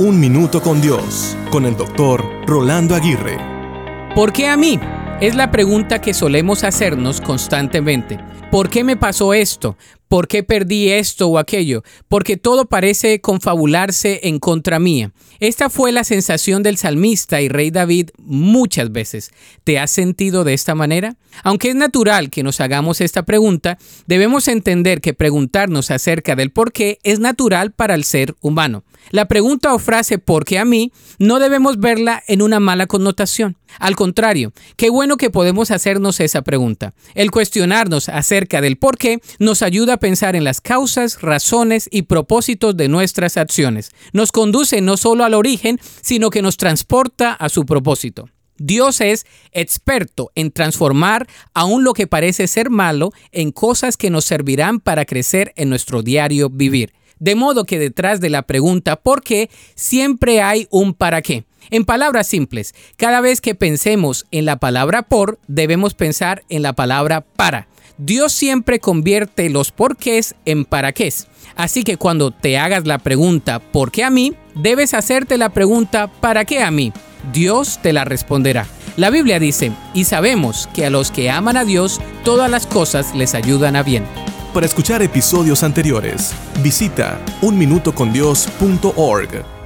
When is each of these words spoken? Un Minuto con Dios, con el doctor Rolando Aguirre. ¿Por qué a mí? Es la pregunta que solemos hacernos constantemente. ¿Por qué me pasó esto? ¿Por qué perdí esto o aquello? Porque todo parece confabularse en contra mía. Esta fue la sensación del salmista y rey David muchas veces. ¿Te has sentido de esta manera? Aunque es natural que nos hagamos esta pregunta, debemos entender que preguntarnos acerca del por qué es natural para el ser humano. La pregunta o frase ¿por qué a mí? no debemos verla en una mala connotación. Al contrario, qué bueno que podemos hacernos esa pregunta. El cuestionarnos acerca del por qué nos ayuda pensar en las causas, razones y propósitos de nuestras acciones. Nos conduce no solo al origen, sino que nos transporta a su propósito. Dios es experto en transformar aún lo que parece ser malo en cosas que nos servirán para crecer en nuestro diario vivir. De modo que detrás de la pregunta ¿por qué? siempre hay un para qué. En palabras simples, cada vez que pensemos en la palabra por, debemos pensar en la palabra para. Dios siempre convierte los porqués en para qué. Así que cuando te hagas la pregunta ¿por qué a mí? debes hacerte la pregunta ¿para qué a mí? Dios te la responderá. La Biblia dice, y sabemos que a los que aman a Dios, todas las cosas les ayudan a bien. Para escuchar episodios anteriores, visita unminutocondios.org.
Un 0.00 0.18
Minuto 0.18 0.62
con 0.62 0.80
Dios, 0.80 1.36
con 1.50 1.66
el 1.66 1.76
doctor 1.76 2.24
Rolando 2.46 2.94
Aguirre. 2.94 3.36
¿Por 4.14 4.32
qué 4.32 4.48
a 4.48 4.56
mí? 4.56 4.80
Es 5.20 5.34
la 5.34 5.50
pregunta 5.50 6.00
que 6.00 6.14
solemos 6.14 6.64
hacernos 6.64 7.20
constantemente. 7.20 8.18
¿Por 8.50 8.70
qué 8.70 8.82
me 8.82 8.96
pasó 8.96 9.34
esto? 9.34 9.76
¿Por 10.10 10.26
qué 10.26 10.42
perdí 10.42 10.90
esto 10.90 11.28
o 11.28 11.38
aquello? 11.38 11.84
Porque 12.08 12.36
todo 12.36 12.64
parece 12.64 13.20
confabularse 13.20 14.18
en 14.24 14.40
contra 14.40 14.80
mía. 14.80 15.12
Esta 15.38 15.70
fue 15.70 15.92
la 15.92 16.02
sensación 16.02 16.64
del 16.64 16.78
salmista 16.78 17.40
y 17.40 17.48
rey 17.48 17.70
David 17.70 18.10
muchas 18.18 18.90
veces. 18.90 19.30
¿Te 19.62 19.78
has 19.78 19.92
sentido 19.92 20.42
de 20.42 20.52
esta 20.52 20.74
manera? 20.74 21.16
Aunque 21.44 21.68
es 21.68 21.76
natural 21.76 22.28
que 22.28 22.42
nos 22.42 22.60
hagamos 22.60 23.00
esta 23.00 23.22
pregunta, 23.22 23.78
debemos 24.08 24.48
entender 24.48 25.00
que 25.00 25.14
preguntarnos 25.14 25.92
acerca 25.92 26.34
del 26.34 26.50
por 26.50 26.72
qué 26.72 26.98
es 27.04 27.20
natural 27.20 27.70
para 27.70 27.94
el 27.94 28.02
ser 28.02 28.34
humano. 28.40 28.82
La 29.10 29.28
pregunta 29.28 29.72
o 29.74 29.78
frase 29.78 30.18
¿por 30.18 30.44
qué 30.44 30.58
a 30.58 30.64
mí? 30.64 30.92
no 31.18 31.38
debemos 31.38 31.78
verla 31.78 32.22
en 32.26 32.42
una 32.42 32.58
mala 32.58 32.86
connotación. 32.86 33.56
Al 33.78 33.94
contrario, 33.94 34.52
qué 34.76 34.90
bueno 34.90 35.16
que 35.16 35.30
podemos 35.30 35.70
hacernos 35.70 36.18
esa 36.20 36.42
pregunta. 36.42 36.94
El 37.14 37.30
cuestionarnos 37.30 38.08
acerca 38.08 38.60
del 38.60 38.76
por 38.76 38.98
qué 38.98 39.20
nos 39.38 39.62
ayuda 39.62 39.98
pensar 40.00 40.34
en 40.34 40.44
las 40.44 40.60
causas, 40.60 41.22
razones 41.22 41.88
y 41.92 42.02
propósitos 42.02 42.76
de 42.76 42.88
nuestras 42.88 43.36
acciones. 43.36 43.92
Nos 44.12 44.32
conduce 44.32 44.80
no 44.80 44.96
solo 44.96 45.24
al 45.24 45.34
origen, 45.34 45.78
sino 46.00 46.30
que 46.30 46.42
nos 46.42 46.56
transporta 46.56 47.32
a 47.32 47.48
su 47.48 47.64
propósito. 47.64 48.28
Dios 48.60 49.00
es 49.00 49.24
experto 49.52 50.32
en 50.34 50.50
transformar 50.50 51.26
aún 51.54 51.82
lo 51.82 51.94
que 51.94 52.06
parece 52.06 52.46
ser 52.46 52.68
malo 52.68 53.10
en 53.32 53.52
cosas 53.52 53.96
que 53.96 54.10
nos 54.10 54.26
servirán 54.26 54.80
para 54.80 55.06
crecer 55.06 55.54
en 55.56 55.70
nuestro 55.70 56.02
diario 56.02 56.50
vivir. 56.50 56.92
De 57.18 57.34
modo 57.34 57.64
que 57.64 57.78
detrás 57.78 58.20
de 58.20 58.28
la 58.28 58.42
pregunta 58.42 58.96
¿por 58.96 59.22
qué? 59.22 59.48
siempre 59.74 60.42
hay 60.42 60.68
un 60.70 60.92
para 60.92 61.22
qué. 61.22 61.44
En 61.70 61.84
palabras 61.84 62.26
simples, 62.26 62.74
cada 62.96 63.20
vez 63.20 63.40
que 63.40 63.54
pensemos 63.54 64.26
en 64.30 64.44
la 64.44 64.56
palabra 64.56 65.02
por, 65.02 65.38
debemos 65.46 65.94
pensar 65.94 66.42
en 66.48 66.62
la 66.62 66.74
palabra 66.74 67.22
para. 67.22 67.69
Dios 68.02 68.32
siempre 68.32 68.80
convierte 68.80 69.50
los 69.50 69.72
porqués 69.72 70.34
en 70.46 70.64
para 70.64 70.92
qué. 70.92 71.12
Así 71.54 71.84
que 71.84 71.98
cuando 71.98 72.30
te 72.30 72.56
hagas 72.56 72.86
la 72.86 72.96
pregunta 72.96 73.58
¿por 73.58 73.92
qué 73.92 74.04
a 74.04 74.10
mí? 74.10 74.32
debes 74.54 74.94
hacerte 74.94 75.36
la 75.36 75.50
pregunta 75.50 76.06
¿para 76.06 76.46
qué 76.46 76.62
a 76.62 76.70
mí? 76.70 76.94
Dios 77.30 77.78
te 77.82 77.92
la 77.92 78.06
responderá. 78.06 78.66
La 78.96 79.10
Biblia 79.10 79.38
dice, 79.38 79.72
y 79.92 80.04
sabemos 80.04 80.66
que 80.72 80.86
a 80.86 80.90
los 80.90 81.10
que 81.10 81.30
aman 81.30 81.58
a 81.58 81.66
Dios, 81.66 82.00
todas 82.24 82.50
las 82.50 82.66
cosas 82.66 83.14
les 83.14 83.34
ayudan 83.34 83.76
a 83.76 83.82
bien. 83.82 84.04
Para 84.54 84.64
escuchar 84.64 85.02
episodios 85.02 85.62
anteriores, 85.62 86.32
visita 86.62 87.20
unminutocondios.org. 87.42 89.59